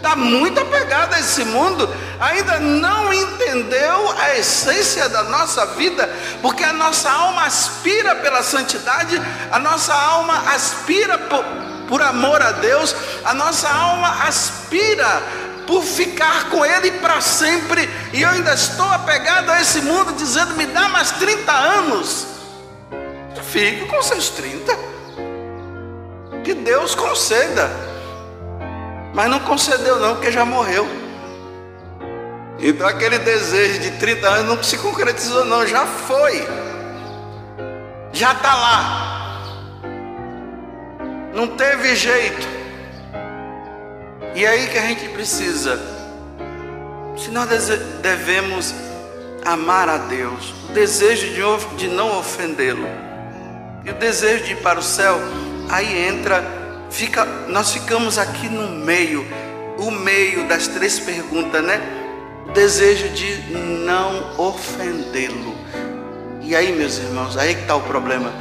está 0.03 0.17
muito 0.17 0.59
apegado 0.59 1.15
a 1.15 1.21
esse 1.21 1.45
mundo, 1.45 1.89
ainda 2.19 2.59
não 2.59 3.15
entendeu 3.15 4.13
a 4.19 4.37
essência 4.37 5.09
da 5.09 5.23
nossa 5.23 5.65
vida, 5.67 6.11
porque 6.43 6.65
a 6.65 6.73
nossa 6.73 7.09
alma 7.09 7.45
aspira 7.45 8.17
pela 8.17 8.43
santidade, 8.43 9.23
a 9.53 9.61
nossa 9.61 9.95
alma 9.95 10.53
aspira 10.53 11.17
por, 11.19 11.45
por 11.89 12.03
amor 12.03 12.43
a 12.43 12.51
Deus, 12.51 12.97
a 13.25 13.33
nossa 13.33 13.69
alma 13.69 14.25
aspira 14.27 15.23
por 15.69 15.85
ficar 15.85 16.51
com 16.51 16.67
Ele 16.67 16.91
para 16.99 17.21
sempre, 17.21 17.89
e 18.13 18.23
eu 18.23 18.29
ainda 18.29 18.53
estou 18.55 18.89
apegado 18.93 19.51
a 19.51 19.61
esse 19.61 19.83
mundo, 19.83 20.13
dizendo: 20.15 20.57
me 20.57 20.67
dá 20.67 20.89
mais 20.89 21.13
30 21.13 21.53
anos. 21.53 22.27
Fique 23.53 23.85
com 23.87 24.03
seus 24.03 24.31
30, 24.31 24.77
que 26.43 26.55
Deus 26.55 26.95
conceda, 26.95 27.92
mas 29.15 29.31
não 29.31 29.41
concedeu, 29.41 29.99
não, 29.99 30.15
porque 30.15 30.31
já 30.31 30.45
morreu. 30.45 30.87
Então 32.59 32.87
aquele 32.87 33.19
desejo 33.19 33.81
de 33.81 33.91
30 33.99 34.29
anos 34.29 34.57
não 34.57 34.63
se 34.63 34.79
concretizou, 34.79 35.45
não, 35.45 35.67
já 35.67 35.85
foi, 35.85 36.47
já 38.13 38.33
está 38.33 38.55
lá, 38.55 39.83
não 41.35 41.49
teve 41.49 41.97
jeito. 41.97 42.47
E 44.35 44.45
é 44.45 44.49
aí 44.49 44.69
que 44.69 44.79
a 44.79 44.83
gente 44.83 45.09
precisa, 45.09 45.79
se 47.17 47.31
nós 47.31 47.49
devemos 48.01 48.73
amar 49.45 49.89
a 49.89 49.99
Deus, 49.99 50.55
o 50.71 50.73
desejo 50.73 51.27
de, 51.77 51.89
não 51.89 52.19
ofendê-lo, 52.19 52.87
e 53.85 53.91
o 53.91 53.95
desejo 53.95 54.45
de 54.45 54.53
ir 54.53 54.57
para 54.63 54.79
o 54.79 54.83
céu, 54.83 55.19
aí 55.69 56.09
entra, 56.09 56.45
fica, 56.93 57.25
nós 57.49 57.73
ficamos 57.73 58.19
aqui 58.19 58.49
no 58.49 58.69
meio, 58.69 59.27
o 59.79 59.91
meio 59.91 60.47
das 60.47 60.69
três 60.69 61.01
perguntas, 61.01 61.65
né? 61.65 61.81
Desejo 62.55 63.09
de 63.09 63.51
não 63.85 64.39
ofendê-lo. 64.39 65.57
E 66.43 66.55
aí, 66.55 66.73
meus 66.73 66.99
irmãos, 66.99 67.37
aí 67.37 67.55
que 67.55 67.63
está 67.63 67.75
o 67.75 67.81
problema. 67.81 68.33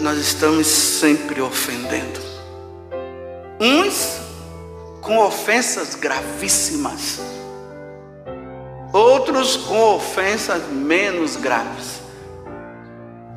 Nós 0.00 0.18
estamos 0.18 0.66
sempre 0.66 1.40
ofendendo. 1.40 2.20
Uns 3.60 4.20
com 5.00 5.18
ofensas 5.18 5.94
gravíssimas, 5.94 7.20
outros 8.92 9.56
com 9.56 9.94
ofensas 9.94 10.62
menos 10.70 11.36
graves, 11.36 12.00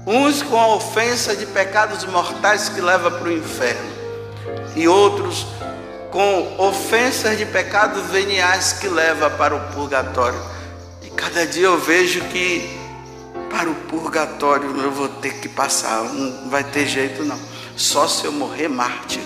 uns 0.05 0.41
com 0.41 0.59
a 0.59 0.75
ofensa 0.75 1.35
de 1.35 1.45
pecados 1.45 2.03
mortais 2.05 2.69
que 2.69 2.81
leva 2.81 3.11
para 3.11 3.29
o 3.29 3.31
inferno, 3.31 3.98
e 4.75 4.87
outros 4.87 5.45
com 6.11 6.55
ofensas 6.57 7.37
de 7.37 7.45
pecados 7.45 8.07
veniais 8.07 8.73
que 8.73 8.87
leva 8.87 9.29
para 9.29 9.55
o 9.55 9.59
purgatório. 9.73 10.39
E 11.03 11.09
cada 11.09 11.45
dia 11.45 11.65
eu 11.65 11.77
vejo 11.77 12.21
que 12.25 12.79
para 13.49 13.69
o 13.69 13.75
purgatório 13.75 14.75
eu 14.81 14.91
vou 14.91 15.07
ter 15.07 15.35
que 15.35 15.49
passar, 15.49 16.03
não 16.03 16.49
vai 16.49 16.63
ter 16.63 16.87
jeito 16.87 17.23
não. 17.23 17.39
Só 17.75 18.07
se 18.07 18.25
eu 18.25 18.31
morrer 18.31 18.67
mártir. 18.67 19.21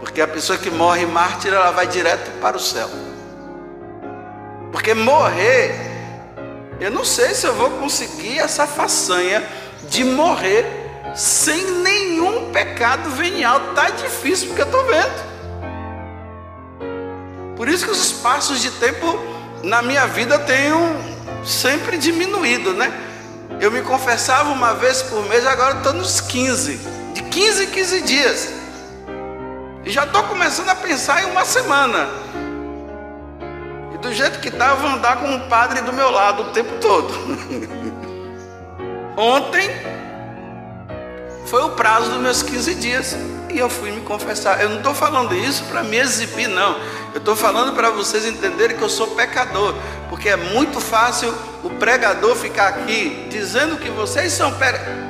Porque 0.00 0.20
a 0.20 0.28
pessoa 0.28 0.58
que 0.58 0.70
morre 0.70 1.06
mártir, 1.06 1.52
ela 1.52 1.70
vai 1.70 1.86
direto 1.86 2.30
para 2.40 2.56
o 2.56 2.60
céu. 2.60 2.90
Porque 4.72 4.94
morrer, 4.94 5.74
eu 6.80 6.90
não 6.90 7.04
sei 7.04 7.34
se 7.34 7.46
eu 7.46 7.54
vou 7.54 7.70
conseguir 7.70 8.38
essa 8.38 8.66
façanha 8.66 9.46
de 9.88 10.02
morrer 10.02 10.81
sem 11.14 11.64
nenhum 11.82 12.50
pecado 12.52 13.10
venial. 13.10 13.60
Tá 13.74 13.90
difícil 13.90 14.48
porque 14.48 14.62
eu 14.62 14.66
estou 14.66 14.84
vendo. 14.86 15.32
Por 17.56 17.68
isso 17.68 17.84
que 17.84 17.90
os 17.90 18.04
espaços 18.04 18.60
de 18.60 18.70
tempo 18.72 19.18
na 19.62 19.82
minha 19.82 20.06
vida 20.06 20.38
tenham 20.38 20.96
sempre 21.44 21.96
diminuído, 21.96 22.72
né? 22.72 22.92
Eu 23.60 23.70
me 23.70 23.82
confessava 23.82 24.50
uma 24.50 24.74
vez 24.74 25.02
por 25.02 25.24
mês, 25.28 25.46
agora 25.46 25.76
estou 25.76 25.92
nos 25.92 26.20
15. 26.20 26.80
De 27.14 27.22
15 27.22 27.64
em 27.64 27.70
15 27.70 28.02
dias. 28.02 28.52
E 29.84 29.90
já 29.90 30.04
estou 30.04 30.22
começando 30.24 30.68
a 30.68 30.74
pensar 30.74 31.22
em 31.22 31.26
uma 31.30 31.44
semana. 31.44 32.08
E 33.94 33.98
do 33.98 34.12
jeito 34.12 34.40
que 34.40 34.48
estava, 34.48 34.76
vou 34.76 34.90
andar 34.90 35.18
com 35.18 35.28
um 35.28 35.48
padre 35.48 35.82
do 35.82 35.92
meu 35.92 36.10
lado 36.10 36.42
o 36.42 36.46
tempo 36.46 36.72
todo. 36.80 37.12
Ontem 39.16 39.70
foi 41.52 41.62
o 41.64 41.72
prazo 41.72 42.08
dos 42.12 42.18
meus 42.18 42.42
15 42.42 42.74
dias. 42.76 43.14
E 43.50 43.58
eu 43.58 43.68
fui 43.68 43.90
me 43.90 44.00
confessar. 44.00 44.62
Eu 44.62 44.70
não 44.70 44.78
estou 44.78 44.94
falando 44.94 45.34
isso 45.34 45.62
para 45.64 45.82
me 45.82 45.98
exibir, 45.98 46.48
não. 46.48 46.80
Eu 47.12 47.18
estou 47.18 47.36
falando 47.36 47.74
para 47.74 47.90
vocês 47.90 48.24
entenderem 48.24 48.74
que 48.74 48.82
eu 48.82 48.88
sou 48.88 49.08
pecador. 49.08 49.74
Porque 50.08 50.30
é 50.30 50.36
muito 50.36 50.80
fácil 50.80 51.30
o 51.62 51.68
pregador 51.68 52.34
ficar 52.36 52.68
aqui 52.68 53.26
dizendo 53.28 53.76
que 53.76 53.90
vocês 53.90 54.32
são 54.32 54.50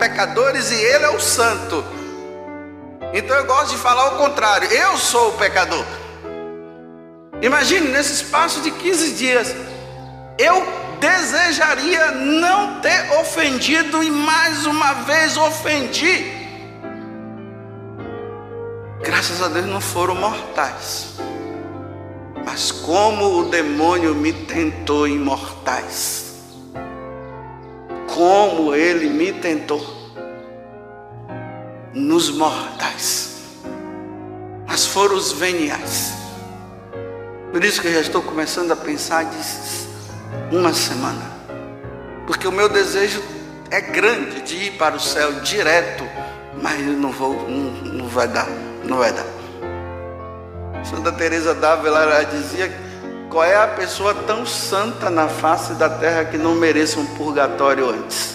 pecadores 0.01 0.73
e 0.73 0.83
ele 0.83 1.05
é 1.05 1.11
o 1.11 1.21
santo. 1.21 1.85
Então 3.15 3.37
eu 3.37 3.45
gosto 3.45 3.71
de 3.71 3.77
falar 3.77 4.09
o 4.09 4.19
contrário. 4.19 4.69
Eu 4.73 4.99
sou 4.99 5.29
o 5.29 5.33
pecador. 5.35 5.85
Imagine 7.41 7.87
nesse 7.87 8.15
espaço 8.15 8.61
de 8.63 8.73
15 8.73 9.13
dias, 9.13 9.55
eu 10.37 10.82
desejaria 11.03 12.13
não 12.13 12.81
ter 12.81 13.11
ofendido 13.19 14.05
e 14.05 14.11
mais 14.11 14.65
uma 14.67 14.93
vez 15.03 15.37
ofendi. 15.37 16.33
Graças 19.03 19.43
a 19.43 19.49
Deus 19.49 19.67
não 19.67 19.81
foram 19.81 20.15
mortais. 20.15 21.15
Mas 22.47 22.71
como 22.71 23.41
o 23.41 23.51
demônio 23.51 24.15
me 24.15 24.33
tentou 24.33 25.09
em 25.09 25.19
mortais. 25.19 26.37
Como 28.15 28.73
ele 28.73 29.09
me 29.09 29.33
tentou 29.33 29.85
nos 31.93 32.31
mortais. 32.31 33.57
Mas 34.69 34.87
foram 34.87 35.17
os 35.17 35.33
veniais. 35.33 36.13
Por 37.51 37.65
isso 37.65 37.81
que 37.81 37.89
eu 37.89 37.93
já 37.93 38.01
estou 38.01 38.23
começando 38.23 38.71
a 38.71 38.77
pensar 38.77 39.25
de 39.25 39.92
uma 40.51 40.73
semana. 40.73 41.33
Porque 42.27 42.47
o 42.47 42.53
meu 42.53 42.69
desejo 42.69 43.23
é 43.71 43.81
grande 43.81 44.43
de 44.43 44.55
ir 44.55 44.71
para 44.73 44.97
o 44.97 45.01
céu 45.01 45.33
direto, 45.41 46.05
mas 46.61 46.79
não 46.81 47.11
vou, 47.11 47.49
não, 47.49 47.93
não 47.95 48.07
vai 48.07 48.29
dar, 48.29 48.47
não 48.85 48.99
vai 48.99 49.13
dar. 49.13 49.25
Santa 50.85 51.11
Teresa 51.13 51.55
d'Ávila 51.55 52.25
dizia 52.25 52.71
qual 53.31 53.45
é 53.45 53.57
a 53.57 53.67
pessoa 53.67 54.15
tão 54.15 54.45
santa 54.45 55.09
na 55.09 55.27
face 55.27 55.73
da 55.75 55.89
terra 55.89 56.27
que 56.27 56.37
não 56.37 56.55
mereça 56.55 57.01
um 57.01 57.07
purgatório 57.17 57.89
antes. 57.89 58.35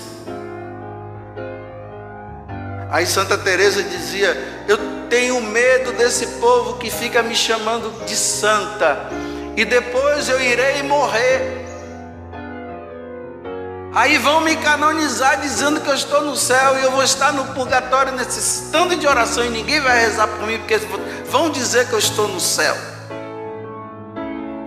Aí 2.89 3.05
Santa 3.05 3.37
Teresa 3.37 3.83
dizia: 3.83 4.35
"Eu 4.67 4.77
tenho 5.07 5.39
medo 5.41 5.91
desse 5.91 6.25
povo 6.39 6.77
que 6.77 6.89
fica 6.89 7.21
me 7.21 7.35
chamando 7.35 8.05
de 8.05 8.15
santa, 8.15 9.09
e 9.55 9.63
depois 9.63 10.29
eu 10.29 10.41
irei 10.41 10.81
morrer 10.81 11.66
Aí 13.97 14.19
vão 14.19 14.41
me 14.41 14.55
canonizar 14.57 15.41
dizendo 15.41 15.81
que 15.81 15.89
eu 15.89 15.95
estou 15.95 16.21
no 16.21 16.35
céu 16.35 16.77
e 16.77 16.83
eu 16.83 16.91
vou 16.91 17.01
estar 17.01 17.33
no 17.33 17.45
purgatório 17.55 18.13
necessitando 18.13 18.95
de 18.95 19.07
oração 19.07 19.43
e 19.43 19.49
ninguém 19.49 19.81
vai 19.81 19.99
rezar 19.99 20.27
por 20.27 20.45
mim 20.45 20.59
porque 20.59 20.77
vão 21.31 21.49
dizer 21.49 21.87
que 21.87 21.93
eu 21.93 21.97
estou 21.97 22.27
no 22.27 22.39
céu. 22.39 22.75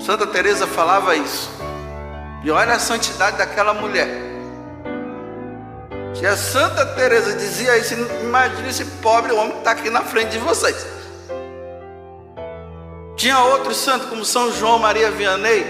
Santa 0.05 0.27
Teresa 0.27 0.66
falava 0.66 1.14
isso. 1.14 1.49
E 2.43 2.51
olha 2.51 2.75
a 2.75 2.81
santidade 2.81 3.37
daquela 3.37 3.73
mulher. 3.73 4.09
Se 6.12 6.27
a 6.27 6.37
Santa 6.37 6.85
Teresa 6.85 7.33
dizia 7.35 7.79
isso, 7.79 7.95
imagine 8.25 8.69
esse 8.69 8.85
pobre 8.85 9.31
homem 9.31 9.53
que 9.53 9.59
está 9.59 9.71
aqui 9.71 9.90
na 9.90 10.03
frente 10.03 10.31
de 10.31 10.38
vocês. 10.38 10.85
Tinha 13.16 13.38
outros 13.38 13.77
santos 13.77 14.09
como 14.09 14.25
São 14.25 14.51
João 14.51 14.81
Maria 14.81 15.09
Vianney 15.09 15.64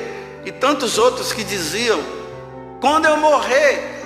e 0.46 0.50
tantos 0.50 0.96
outros 0.96 1.30
que 1.30 1.44
diziam 1.44 2.19
quando 2.80 3.04
eu 3.04 3.16
morrer, 3.18 4.00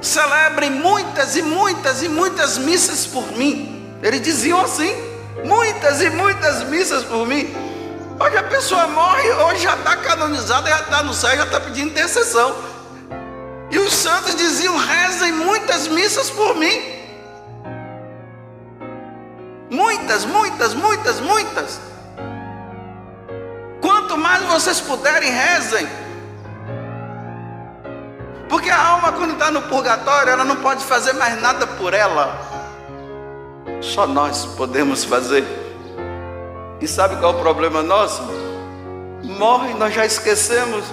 celebrem 0.00 0.70
muitas 0.70 1.36
e 1.36 1.42
muitas 1.42 2.02
e 2.02 2.08
muitas 2.08 2.58
missas 2.58 3.06
por 3.06 3.32
mim. 3.32 3.98
Eles 4.02 4.22
diziam 4.22 4.60
assim: 4.60 4.94
muitas 5.44 6.00
e 6.00 6.08
muitas 6.10 6.62
missas 6.64 7.02
por 7.02 7.26
mim. 7.26 7.52
Hoje 8.18 8.36
a 8.36 8.42
pessoa 8.44 8.86
morre, 8.86 9.28
hoje 9.30 9.64
já 9.64 9.74
está 9.74 9.96
canonizada, 9.96 10.70
já 10.70 10.80
está 10.80 11.02
no 11.02 11.12
céu, 11.12 11.36
já 11.36 11.44
está 11.44 11.60
pedindo 11.60 11.90
intercessão. 11.90 12.54
E 13.70 13.78
os 13.78 13.92
santos 13.92 14.36
diziam: 14.36 14.76
rezem 14.76 15.32
muitas 15.32 15.88
missas 15.88 16.30
por 16.30 16.54
mim. 16.54 16.94
Muitas, 19.68 20.24
muitas, 20.24 20.72
muitas, 20.72 21.20
muitas. 21.20 21.80
Quanto 23.80 24.16
mais 24.16 24.44
vocês 24.44 24.80
puderem, 24.80 25.30
rezem. 25.32 26.05
Porque 28.48 28.70
a 28.70 28.80
alma, 28.80 29.12
quando 29.12 29.32
está 29.32 29.50
no 29.50 29.62
purgatório, 29.62 30.30
ela 30.30 30.44
não 30.44 30.56
pode 30.56 30.84
fazer 30.84 31.12
mais 31.14 31.40
nada 31.40 31.66
por 31.66 31.92
ela. 31.92 32.38
Só 33.80 34.06
nós 34.06 34.46
podemos 34.56 35.04
fazer. 35.04 35.44
E 36.80 36.86
sabe 36.86 37.16
qual 37.16 37.32
é 37.32 37.36
o 37.36 37.40
problema 37.40 37.82
nosso? 37.82 38.22
Morre, 39.24 39.74
nós 39.74 39.94
já 39.94 40.04
esquecemos. 40.04 40.84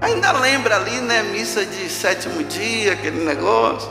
Ainda 0.00 0.32
lembra 0.32 0.76
ali, 0.76 1.00
né? 1.00 1.22
Missa 1.22 1.64
de 1.64 1.88
sétimo 1.88 2.44
dia, 2.44 2.92
aquele 2.92 3.24
negócio. 3.24 3.90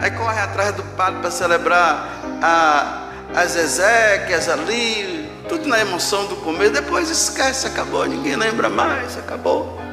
Aí 0.00 0.10
corre 0.12 0.40
atrás 0.40 0.72
do 0.72 0.82
padre 0.96 1.20
para 1.20 1.30
celebrar 1.30 2.08
a, 2.40 3.08
as 3.34 3.56
exéquias 3.56 4.48
ali, 4.48 5.30
tudo 5.48 5.68
na 5.68 5.78
emoção 5.80 6.26
do 6.26 6.36
começo. 6.36 6.72
Depois 6.72 7.10
esquece, 7.10 7.66
acabou, 7.66 8.06
ninguém 8.06 8.36
lembra 8.36 8.70
mais, 8.70 9.18
acabou. 9.18 9.89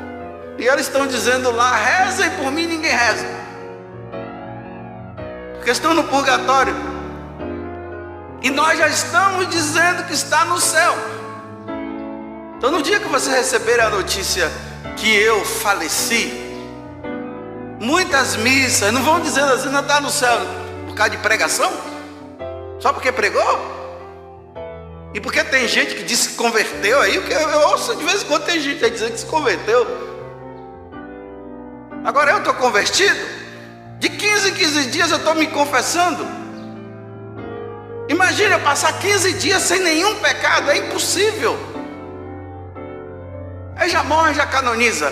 E 0.57 0.67
eles 0.67 0.87
estão 0.87 1.07
dizendo 1.07 1.51
lá: 1.51 1.75
rezem 1.75 2.29
por 2.31 2.51
mim, 2.51 2.65
ninguém 2.65 2.91
reza. 2.91 3.25
Porque 5.55 5.71
estão 5.71 5.93
no 5.93 6.03
purgatório. 6.05 6.75
E 8.41 8.49
nós 8.49 8.77
já 8.77 8.87
estamos 8.87 9.47
dizendo 9.49 10.03
que 10.05 10.13
está 10.13 10.45
no 10.45 10.59
céu. 10.59 10.95
Então, 12.57 12.71
no 12.71 12.81
dia 12.81 12.99
que 12.99 13.07
você 13.07 13.29
receber 13.29 13.79
a 13.79 13.89
notícia 13.89 14.51
que 14.95 15.15
eu 15.15 15.45
faleci, 15.45 16.33
muitas 17.79 18.35
missas, 18.35 18.91
não 18.91 19.03
vão 19.03 19.19
dizendo 19.19 19.53
assim, 19.53 19.69
não 19.69 19.81
está 19.81 20.01
no 20.01 20.09
céu, 20.09 20.39
por 20.87 20.95
causa 20.95 21.11
de 21.11 21.17
pregação? 21.17 21.71
Só 22.79 22.91
porque 22.91 23.11
pregou? 23.11 23.77
E 25.13 25.19
porque 25.19 25.43
tem 25.43 25.67
gente 25.67 25.95
que 25.95 26.03
disse 26.03 26.29
que 26.29 26.35
converteu 26.35 26.99
aí, 26.99 27.19
porque 27.19 27.33
eu 27.33 27.59
ouço 27.69 27.95
de 27.95 28.03
vez 28.03 28.23
em 28.23 28.25
quando 28.25 28.45
tem 28.45 28.59
gente 28.59 28.83
aí 28.83 28.91
dizendo 28.91 29.11
que 29.11 29.19
se 29.19 29.25
converteu. 29.25 30.16
Agora 32.03 32.31
eu 32.31 32.37
estou 32.39 32.53
convertido. 32.53 33.37
De 33.99 34.09
15 34.09 34.49
em 34.49 34.53
15 34.53 34.85
dias 34.87 35.11
eu 35.11 35.17
estou 35.17 35.35
me 35.35 35.47
confessando. 35.47 36.25
Imagina 38.07 38.59
passar 38.59 38.93
15 38.99 39.33
dias 39.33 39.61
sem 39.63 39.81
nenhum 39.81 40.15
pecado, 40.15 40.71
é 40.71 40.77
impossível. 40.77 41.57
Aí 43.75 43.89
já 43.89 44.03
morre, 44.03 44.33
já 44.33 44.45
canoniza. 44.45 45.11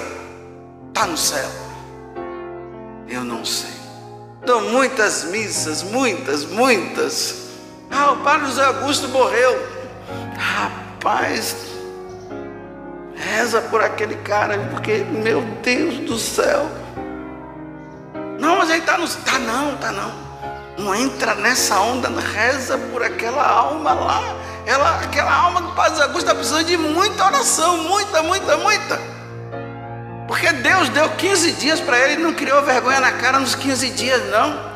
Está 0.87 1.05
no 1.05 1.17
céu. 1.17 1.49
Eu 3.07 3.23
não 3.23 3.43
sei. 3.43 3.75
Dou 4.45 4.61
muitas 4.61 5.25
missas, 5.25 5.83
muitas, 5.83 6.45
muitas. 6.45 7.45
Ah, 7.91 8.11
o 8.11 8.17
Padre 8.17 8.47
José 8.47 8.63
Augusto 8.63 9.07
morreu. 9.09 9.75
Rapaz, 10.37 11.55
reza 13.25 13.61
por 13.61 13.83
aquele 13.83 14.15
cara, 14.17 14.57
porque, 14.71 15.05
meu 15.11 15.41
Deus 15.63 15.97
do 15.99 16.17
céu. 16.17 16.69
Não, 18.39 18.57
mas 18.57 18.69
ele 18.69 18.79
está 18.79 18.97
no. 18.97 19.07
Tá 19.07 19.39
não, 19.39 19.77
tá 19.77 19.91
não. 19.91 20.25
Não 20.77 20.93
entra 20.93 21.35
nessa 21.35 21.79
onda, 21.79 22.09
reza 22.19 22.77
por 22.77 23.01
aquela 23.01 23.47
alma 23.47 23.93
lá. 23.93 24.21
Ela, 24.65 24.99
aquela 24.99 25.33
alma 25.33 25.61
do 25.61 25.71
Padre 25.73 26.01
Augusto 26.01 26.21
está 26.21 26.35
precisando 26.35 26.65
de 26.65 26.75
muita 26.75 27.25
oração, 27.25 27.77
muita, 27.77 28.21
muita, 28.23 28.57
muita. 28.57 28.99
Porque 30.27 30.51
Deus 30.51 30.89
deu 30.89 31.09
15 31.09 31.51
dias 31.53 31.79
para 31.79 31.99
ele 31.99 32.13
e 32.21 32.23
não 32.23 32.33
criou 32.33 32.61
vergonha 32.63 32.99
na 32.99 33.11
cara 33.13 33.39
nos 33.39 33.55
15 33.55 33.89
dias, 33.91 34.21
não. 34.29 34.75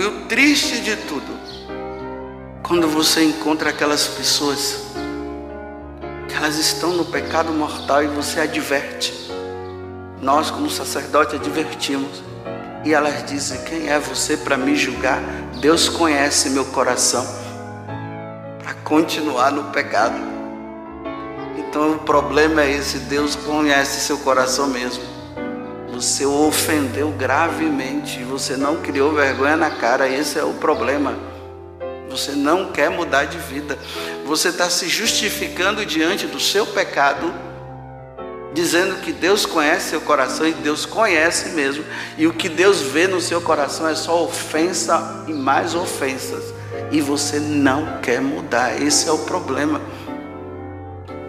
E 0.00 0.04
o 0.04 0.26
triste 0.26 0.80
de 0.80 0.94
tudo, 0.96 1.26
quando 2.62 2.86
você 2.86 3.24
encontra 3.24 3.70
aquelas 3.70 4.06
pessoas 4.06 4.88
que 6.28 6.34
elas 6.36 6.56
estão 6.56 6.92
no 6.92 7.06
pecado 7.06 7.52
mortal 7.52 8.04
e 8.04 8.06
você 8.06 8.40
adverte. 8.40 9.14
Nós, 10.20 10.50
como 10.50 10.70
sacerdote, 10.70 11.36
advertimos. 11.36 12.22
E 12.84 12.92
elas 12.92 13.24
dizem: 13.26 13.62
Quem 13.64 13.88
é 13.88 13.98
você 13.98 14.36
para 14.36 14.56
me 14.56 14.76
julgar? 14.76 15.20
Deus 15.60 15.88
conhece 15.88 16.50
meu 16.50 16.66
coração 16.66 17.26
para 18.62 18.74
continuar 18.84 19.50
no 19.50 19.64
pecado. 19.72 20.18
Então 21.56 21.92
o 21.92 21.98
problema 21.98 22.62
é 22.62 22.72
esse: 22.72 22.98
Deus 23.00 23.34
conhece 23.34 24.00
seu 24.00 24.18
coração 24.18 24.68
mesmo. 24.68 25.02
Você 25.92 26.24
o 26.24 26.46
ofendeu 26.46 27.10
gravemente, 27.10 28.22
você 28.22 28.56
não 28.56 28.76
criou 28.76 29.12
vergonha 29.12 29.56
na 29.56 29.70
cara, 29.70 30.08
esse 30.08 30.38
é 30.38 30.44
o 30.44 30.54
problema. 30.54 31.27
Você 32.08 32.32
não 32.32 32.72
quer 32.72 32.90
mudar 32.90 33.24
de 33.24 33.38
vida, 33.38 33.78
você 34.24 34.48
está 34.48 34.68
se 34.70 34.88
justificando 34.88 35.84
diante 35.84 36.26
do 36.26 36.40
seu 36.40 36.66
pecado 36.66 37.32
dizendo 38.52 38.96
que 39.02 39.12
Deus 39.12 39.46
conhece 39.46 39.90
seu 39.90 40.00
coração 40.00 40.46
e 40.46 40.52
Deus 40.52 40.86
conhece 40.86 41.50
mesmo, 41.50 41.84
e 42.16 42.26
o 42.26 42.32
que 42.32 42.48
Deus 42.48 42.80
vê 42.80 43.06
no 43.06 43.20
seu 43.20 43.40
coração 43.40 43.86
é 43.88 43.94
só 43.94 44.24
ofensa 44.24 45.24
e 45.28 45.32
mais 45.32 45.74
ofensas, 45.74 46.42
e 46.90 47.00
você 47.00 47.38
não 47.38 48.00
quer 48.00 48.20
mudar, 48.20 48.80
esse 48.82 49.08
é 49.08 49.12
o 49.12 49.18
problema. 49.18 49.80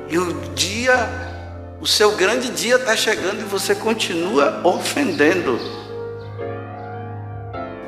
E 0.10 0.18
o 0.18 0.34
dia, 0.56 0.96
o 1.80 1.86
seu 1.86 2.14
grande 2.14 2.50
dia 2.50 2.78
está 2.78 2.96
chegando 2.96 3.42
e 3.42 3.44
você 3.44 3.76
continua 3.76 4.62
ofendendo. 4.64 5.60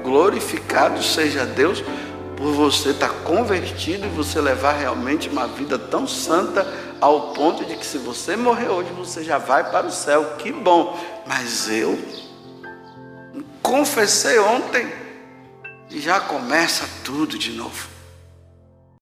Glorificado 0.04 1.02
seja 1.02 1.46
Deus 1.46 1.84
por 2.42 2.54
você 2.54 2.90
estar 2.90 3.10
convertido 3.24 4.08
e 4.08 4.10
você 4.10 4.42
levar 4.42 4.74
realmente 4.74 5.30
uma 5.30 5.48
vida 5.48 5.78
tão 5.78 6.08
santa 6.08 6.66
ao 7.00 7.34
ponto 7.34 7.64
de 7.64 7.76
que 7.76 7.86
se 7.86 8.00
você 8.00 8.36
morrer 8.36 8.68
hoje 8.68 8.92
você 8.94 9.24
já 9.24 9.38
vai 9.38 9.70
para 9.70 9.86
o 9.86 9.92
céu. 9.92 10.36
Que 10.40 10.52
bom! 10.52 11.00
Mas 11.28 11.70
eu 11.70 12.00
confessei 13.62 14.40
ontem 14.40 14.92
e 15.92 16.00
já 16.00 16.20
começa 16.20 16.90
tudo 17.04 17.38
de 17.38 17.52
novo. 17.52 17.88